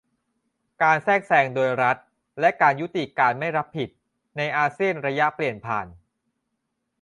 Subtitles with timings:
[0.81, 1.97] การแทรกแซงโดยรัฐ
[2.39, 3.89] และการยุติการไม่รับผิด
[4.37, 5.87] ในอาเซียนระยะเปลี่ยนผ่าน